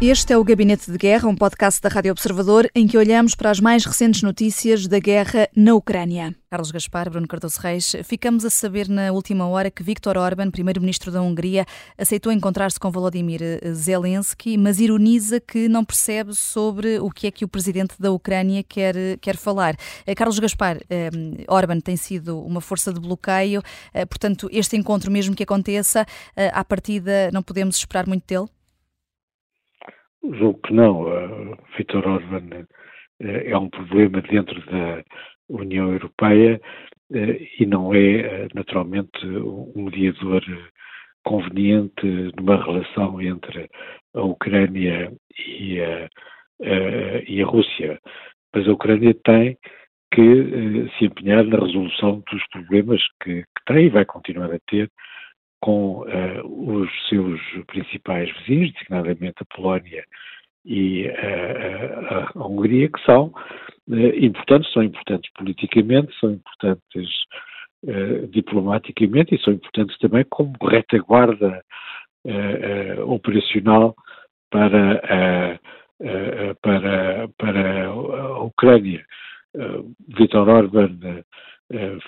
[0.00, 3.50] Este é o Gabinete de Guerra, um podcast da Rádio Observador em que olhamos para
[3.50, 6.36] as mais recentes notícias da guerra na Ucrânia.
[6.48, 11.10] Carlos Gaspar, Bruno Cardoso Reis, ficamos a saber na última hora que Viktor Orban, primeiro-ministro
[11.10, 11.66] da Hungria,
[11.98, 13.40] aceitou encontrar-se com Volodymyr
[13.74, 18.62] Zelensky, mas ironiza que não percebe sobre o que é que o presidente da Ucrânia
[18.62, 19.74] quer, quer falar.
[20.06, 21.10] Eh, Carlos Gaspar, eh,
[21.48, 23.60] Orban tem sido uma força de bloqueio,
[23.92, 26.06] eh, portanto, este encontro, mesmo que aconteça,
[26.52, 28.46] à partida não podemos esperar muito dele?
[30.22, 31.02] Julgo que não.
[31.02, 31.56] Uh,
[31.94, 32.66] Orban uh,
[33.20, 35.02] é um problema dentro da
[35.48, 36.60] União Europeia
[37.10, 37.16] uh,
[37.58, 40.42] e não é, naturalmente, um mediador
[41.24, 43.68] conveniente numa relação entre
[44.14, 46.08] a Ucrânia e a,
[47.26, 48.00] e a Rússia.
[48.54, 49.58] Mas a Ucrânia tem
[50.14, 54.90] que se empenhar na resolução dos problemas que, que tem e vai continuar a ter
[55.60, 60.04] com uh, os seus principais vizinhos, designadamente a Polónia
[60.64, 63.32] e uh, a, Hungria, que são
[63.88, 67.08] uh, importantes, são importantes politicamente, são importantes
[68.30, 71.62] diplomaticamente e são importantes também como retaguarda
[73.06, 73.94] operacional
[74.50, 75.60] para,
[76.60, 79.06] para, para a Ucrânia.
[80.08, 81.24] Viktor Orban eh,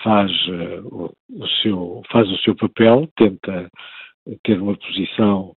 [0.03, 3.71] faz, eh, o seu, faz o seu papel, tenta
[4.45, 5.55] ter uma posição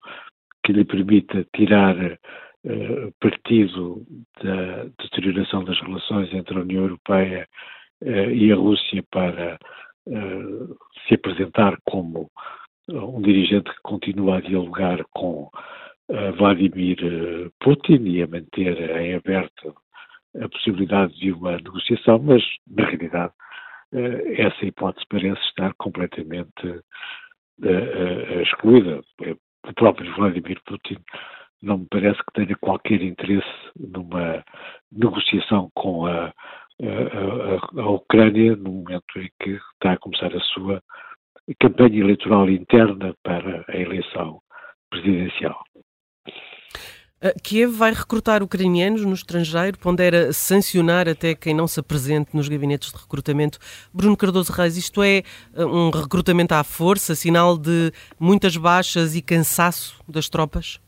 [0.65, 4.05] que lhe permita tirar uh, partido
[4.41, 7.47] da deterioração das relações entre a União Europeia
[8.01, 9.57] e a Rússia para
[11.07, 12.29] se apresentar como
[12.89, 15.49] um dirigente que continua a dialogar com
[16.37, 16.97] Vladimir
[17.59, 19.73] Putin e a manter em aberto
[20.41, 23.43] a possibilidade de uma negociação, mas na realidade eh,
[24.37, 26.81] essa hipótese parece estar completamente
[27.63, 29.01] eh, eh, excluída.
[29.65, 30.97] O próprio Vladimir Putin
[31.61, 34.43] não me parece que tenha qualquer interesse numa
[34.91, 40.81] negociação com a, a, a, Ucrânia no momento em que está a começar a sua
[41.59, 44.41] campanha eleitoral interna para a eleição
[44.89, 45.63] presidencial.
[47.41, 52.91] Kiev vai recrutar ucranianos no estrangeiro, pondera sancionar até quem não se apresente nos gabinetes
[52.91, 53.59] de recrutamento.
[53.93, 55.23] Bruno Cardoso Reis, isto é
[55.55, 60.79] eh, um recrutamento à força, sinal de muitas baixas e cansaço das tropas?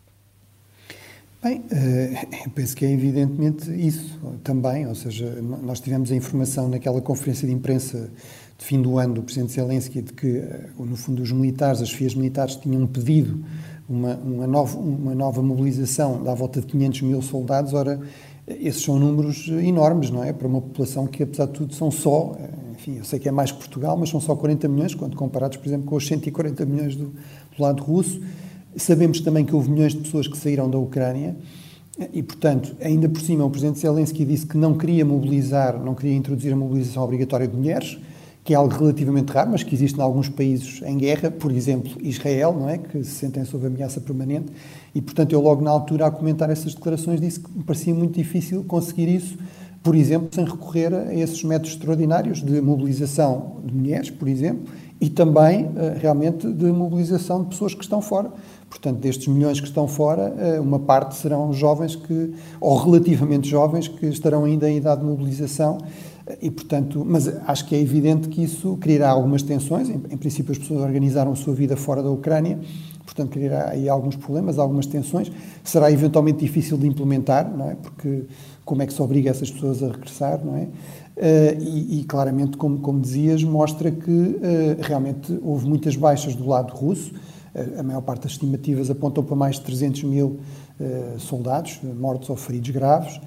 [1.42, 6.68] Bem, eh, eu penso que é evidentemente isso também, ou seja, nós tivemos a informação
[6.68, 8.10] naquela conferência de imprensa
[8.58, 11.92] de fim do ano do Presidente Zelensky de que, eh, no fundo, os militares, as
[11.92, 13.46] FIAs militares tinham pedido
[13.88, 18.00] uma, uma, nova, uma nova mobilização da volta de 500 mil soldados, ora,
[18.48, 20.32] esses são números enormes, não é?
[20.32, 22.36] Para uma população que, apesar de tudo, são só,
[22.74, 25.58] enfim, eu sei que é mais que Portugal, mas são só 40 milhões, quando comparados,
[25.58, 28.22] por exemplo, com os 140 milhões do, do lado russo.
[28.76, 31.36] Sabemos também que houve milhões de pessoas que saíram da Ucrânia
[32.12, 36.14] e, portanto, ainda por cima, o Presidente Zelensky disse que não queria mobilizar, não queria
[36.14, 37.98] introduzir a mobilização obrigatória de mulheres,
[38.46, 41.92] que é algo relativamente raro, mas que existe em alguns países em guerra, por exemplo,
[42.00, 44.54] Israel, não é, que se sentem sob ameaça permanente,
[44.94, 48.14] e portanto eu logo na altura a comentar essas declarações disse que me parecia muito
[48.14, 49.36] difícil conseguir isso,
[49.82, 55.10] por exemplo, sem recorrer a esses métodos extraordinários de mobilização de mulheres, por exemplo, e
[55.10, 58.32] também eh, realmente de mobilização de pessoas que estão fora.
[58.70, 63.88] Portanto, destes milhões que estão fora, eh, uma parte serão jovens que, ou relativamente jovens,
[63.88, 65.80] que estarão ainda em idade de mobilização
[66.42, 69.90] e, portanto, mas acho que é evidente que isso criará algumas tensões.
[69.90, 72.60] Em, em, princípio, as pessoas organizaram a sua vida fora da Ucrânia,
[73.06, 75.32] portanto, criará aí alguns problemas, algumas tensões.
[75.64, 77.76] Será eventualmente difícil de implementar, não é?
[77.76, 78.24] Porque
[78.64, 80.64] como é que se obriga essas pessoas a regressar, não é?
[80.64, 84.38] Uh, e, e, claramente, como, como dizias, mostra que uh,
[84.82, 87.14] realmente houve muitas baixas do lado russo.
[87.54, 90.40] Uh, a maior parte das estimativas apontam para mais de 300 mil
[91.20, 93.22] soldados mortos ou feridos graves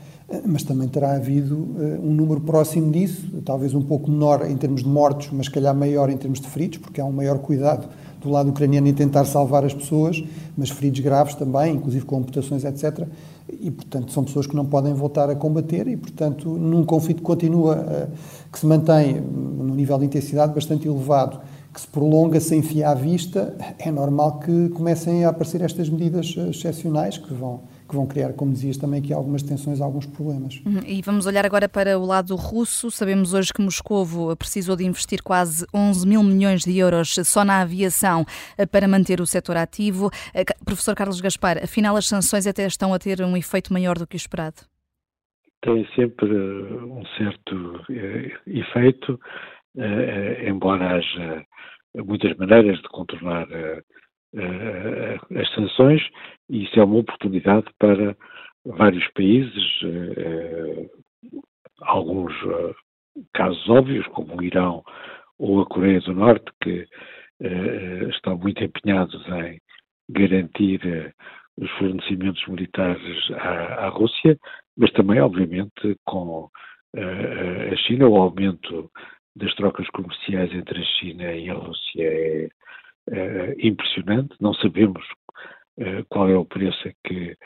[0.46, 4.82] mas também terá havido uh, um número próximo disso, talvez um pouco menor em termos
[4.82, 7.88] de mortos, mas calhar maior em termos de feridos, porque há um maior cuidado
[8.20, 10.22] do lado ucraniano em tentar salvar as pessoas,
[10.56, 13.06] mas feridos graves também, inclusive com amputações, etc.
[13.48, 17.22] E, portanto, são pessoas que não podem voltar a combater e, portanto, num conflito que
[17.22, 21.40] continua, uh, que se mantém num nível de intensidade bastante elevado,
[21.72, 26.34] que se prolonga sem fio à vista, é normal que comecem a aparecer estas medidas
[26.36, 30.60] eh, excepcionais que vão que vão criar, como dizias também, aqui algumas tensões, alguns problemas.
[30.64, 30.80] Uhum.
[30.86, 32.90] E vamos olhar agora para o lado russo.
[32.90, 37.62] Sabemos hoje que Moscovo precisou de investir quase 11 mil milhões de euros só na
[37.62, 38.24] aviação
[38.56, 40.10] eh, para manter o setor ativo.
[40.34, 44.06] Eh, professor Carlos Gaspar, afinal as sanções até estão a ter um efeito maior do
[44.06, 44.56] que o esperado?
[45.62, 47.80] Tem sempre eh, um certo
[48.46, 49.18] efeito,
[50.46, 51.44] embora haja
[51.94, 53.46] muitas maneiras de contornar
[54.34, 56.02] uh, as sanções
[56.48, 58.16] e isso é uma oportunidade para
[58.64, 60.90] vários países, uh,
[61.82, 62.32] alguns
[63.34, 64.82] casos óbvios, como o Irão
[65.38, 66.86] ou a Coreia do Norte, que
[68.10, 69.60] estão muito empenhados em
[70.10, 71.14] garantir
[71.56, 74.36] os fornecimentos militares à, à, Rússia,
[74.76, 76.48] mas também, obviamente, com
[76.96, 78.90] a China, o aumento
[79.36, 82.48] das trocas comerciais entre a China e a Rússia é
[83.08, 84.34] uh, impressionante.
[84.40, 85.02] Não sabemos
[85.78, 87.36] uh, qual é o preço a que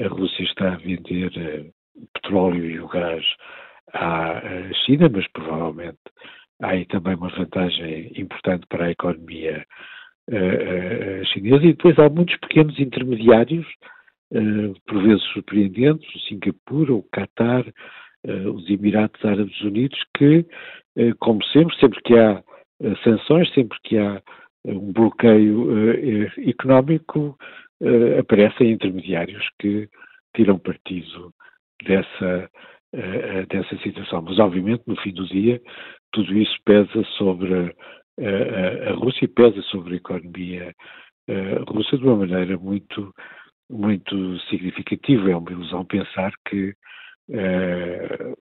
[0.00, 3.24] a Rússia está a vender uh, petróleo e o gás
[3.92, 4.40] à
[4.84, 5.98] China, mas provavelmente
[6.62, 9.64] há aí também uma vantagem importante para a economia
[11.32, 11.64] chinesa.
[11.64, 13.66] E depois há muitos pequenos intermediários,
[14.86, 17.64] por vezes surpreendentes, o Singapura, o Qatar,
[18.54, 20.44] os Emirados Árabes Unidos, que,
[21.18, 22.44] como sempre, sempre que há
[23.02, 24.22] sanções, sempre que há
[24.68, 27.36] um bloqueio uh, económico,
[27.80, 29.88] uh, aparecem intermediários que
[30.36, 31.32] tiram partido
[31.84, 32.50] dessa,
[32.94, 34.22] uh, dessa situação.
[34.22, 35.60] Mas, obviamente, no fim do dia,
[36.12, 40.74] tudo isso pesa sobre a, a Rússia e pesa sobre a economia
[41.68, 43.14] russa de uma maneira muito,
[43.70, 45.30] muito significativa.
[45.30, 46.74] É uma ilusão pensar que,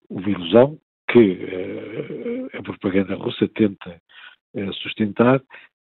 [0.09, 0.79] uma ilusão
[1.11, 4.01] que a propaganda russa tenta
[4.81, 5.41] sustentar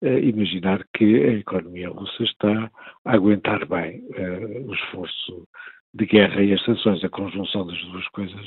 [0.08, 2.70] imaginar que a economia russa está
[3.04, 5.46] a aguentar bem uh, o esforço
[5.94, 8.46] de guerra e as sanções, a conjunção das duas coisas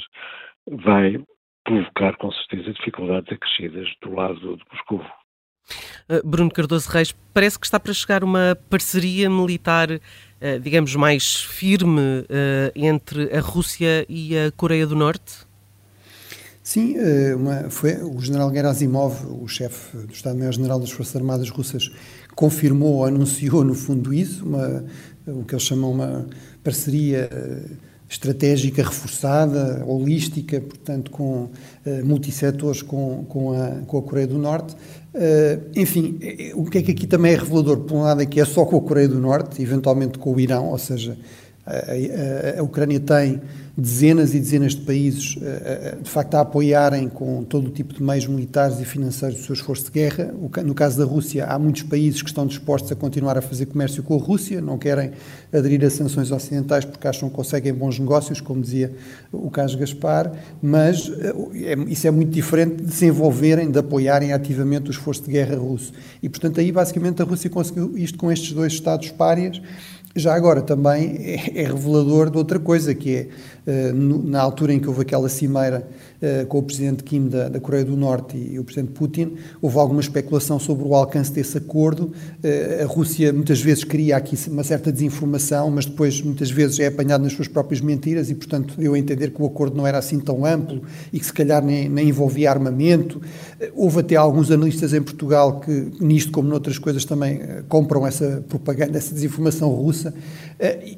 [0.70, 1.24] vai
[1.64, 5.06] provocar com certeza dificuldades acrescidas do lado de Moscou.
[6.10, 11.44] Uh, Bruno Cardoso Reis, parece que está para chegar uma parceria militar, uh, digamos, mais
[11.44, 12.26] firme
[12.76, 15.46] entre a Rússia e a Coreia do Norte?
[16.66, 21.92] Sim, eh, uma, foi o general Gerasimov, o chefe do Estado-Maior-General das Forças Armadas Russas,
[22.36, 24.84] confirmou, anunciou no fundo isso, uma,
[25.28, 26.26] o que eles chamam uma
[26.64, 27.70] parceria eh,
[28.10, 31.50] estratégica reforçada, holística, portanto, com uh,
[32.04, 34.76] multissetores com, com, a, com a Coreia do Norte.
[35.76, 36.20] Enfim,
[36.54, 37.80] o que é que aqui também é revelador?
[37.80, 40.40] Por um lado, é que é só com a Coreia do Norte, eventualmente com o
[40.40, 41.18] Irão, ou seja,
[41.66, 43.42] a, a, a Ucrânia tem
[43.78, 47.94] dezenas e dezenas de países, eh, eh, de facto, a apoiarem com todo o tipo
[47.94, 50.34] de meios militares e financeiros o seu esforço de guerra.
[50.64, 54.02] No caso da Rússia, há muitos países que estão dispostos a continuar a fazer comércio
[54.02, 55.12] com a Rússia, não querem
[55.52, 58.94] aderir a sanções ocidentais porque acham que conseguem bons negócios, como dizia
[59.32, 60.32] o caso Gaspar,
[60.62, 65.24] mas eh, é, isso é muito diferente de se envolverem, de apoiarem ativamente o esforço
[65.24, 65.92] de guerra russo.
[66.24, 69.62] E, portanto, aí, basicamente, a Rússia conseguiu isto com estes dois Estados párias
[70.16, 73.28] já agora também é, é revelador de outra coisa, que é,
[73.94, 75.88] na altura em que houve aquela cimeira
[76.22, 79.78] eh, com o presidente Kim da, da, Coreia do Norte e o presidente Putin, houve
[79.78, 82.12] alguma especulação sobre o alcance desse acordo.
[82.42, 86.88] Eh, a Rússia muitas vezes cria aqui uma certa desinformação, mas depois muitas vezes é
[86.88, 89.98] apanhado nas suas próprias mentiras e, portanto, deu a entender que o acordo não era
[89.98, 90.82] assim tão amplo
[91.12, 93.22] e que se calhar nem, nem envolvia armamento.
[93.76, 98.98] Houve até alguns analistas em Portugal que, nisto como noutras coisas, também compram essa propaganda,
[98.98, 100.14] essa desinformação russa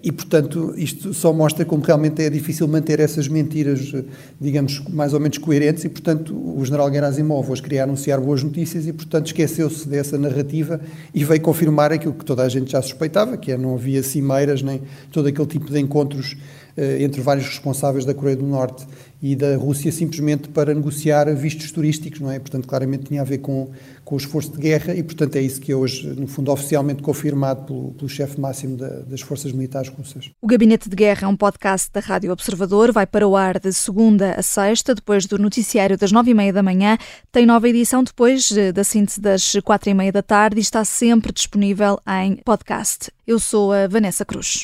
[0.04, 3.92] e, portanto, isto só mostra como realmente é difícil manter essas mentiras,
[4.40, 8.86] digamos, mais ou menos coerentes e, portanto, o general Gerasimov hoje queria anunciar boas notícias
[8.86, 10.80] e, portanto, esqueceu-se dessa narrativa
[11.14, 14.62] e veio confirmar aquilo que toda a gente já suspeitava, que é não havia cimeiras
[14.62, 14.82] nem
[15.12, 16.67] todo aquele tipo de encontros eh,
[17.00, 18.86] entre vários responsáveis da Coreia do Norte
[19.22, 22.40] e da Rússia simplesmente para negociar vistos turísticos, não é?
[22.40, 23.72] Portanto, claramente tinha a ver com,
[24.06, 27.02] com o esforço de guerra e, portanto, é isso que é hoje, no fundo, oficialmente
[27.02, 30.30] confirmado pelo, pelo chefe máximo da, das forças militares russas.
[30.42, 33.74] O Gabinete de Guerra é um podcast da Rádio Observador, vai para o ar de
[33.74, 36.98] segunda a sexta, depois do noticiário das nove e meia da manhã,
[37.32, 40.86] tem nova edição depois eh, da síntese das quatro e meia da tarde e está
[40.86, 43.12] sempre disponível em podcast.
[43.26, 44.62] Eu sou a Vanessa Cruz.